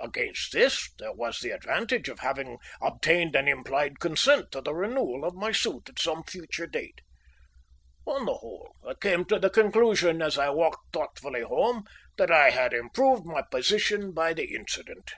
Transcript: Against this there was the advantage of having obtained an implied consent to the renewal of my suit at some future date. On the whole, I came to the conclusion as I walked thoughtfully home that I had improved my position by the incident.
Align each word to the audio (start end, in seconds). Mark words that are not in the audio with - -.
Against 0.00 0.52
this 0.54 0.88
there 0.98 1.12
was 1.12 1.40
the 1.40 1.50
advantage 1.50 2.08
of 2.08 2.20
having 2.20 2.56
obtained 2.80 3.36
an 3.36 3.46
implied 3.46 4.00
consent 4.00 4.50
to 4.52 4.62
the 4.62 4.72
renewal 4.74 5.22
of 5.22 5.34
my 5.34 5.52
suit 5.52 5.90
at 5.90 5.98
some 5.98 6.22
future 6.24 6.66
date. 6.66 7.02
On 8.06 8.24
the 8.24 8.32
whole, 8.36 8.74
I 8.88 8.94
came 8.94 9.26
to 9.26 9.38
the 9.38 9.50
conclusion 9.50 10.22
as 10.22 10.38
I 10.38 10.48
walked 10.48 10.94
thoughtfully 10.94 11.42
home 11.42 11.84
that 12.16 12.30
I 12.30 12.48
had 12.48 12.72
improved 12.72 13.26
my 13.26 13.42
position 13.42 14.12
by 14.14 14.32
the 14.32 14.54
incident. 14.54 15.12